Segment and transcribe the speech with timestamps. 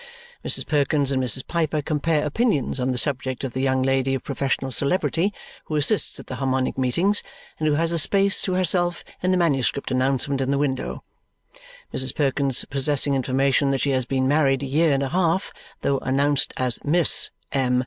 [0.43, 0.65] Mrs.
[0.65, 1.45] Perkins and Mrs.
[1.45, 5.31] Piper compare opinions on the subject of the young lady of professional celebrity
[5.65, 7.21] who assists at the Harmonic Meetings
[7.59, 11.03] and who has a space to herself in the manuscript announcement in the window,
[11.93, 12.15] Mrs.
[12.15, 15.51] Perkins possessing information that she has been married a year and a half,
[15.81, 17.79] though announced as Miss M.